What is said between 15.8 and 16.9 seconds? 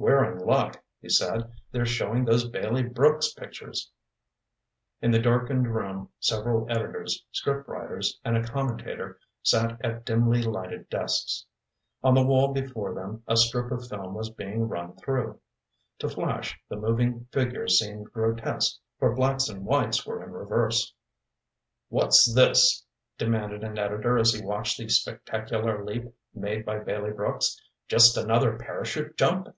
To Flash the